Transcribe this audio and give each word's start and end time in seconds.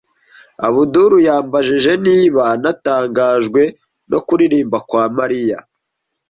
Abudul 0.67 1.13
yambajije 1.27 1.91
niba 2.05 2.43
natangajwe 2.61 3.61
no 4.09 4.19
kuririmba 4.27 4.77
kwa 4.87 5.03
Mariya. 5.17 5.57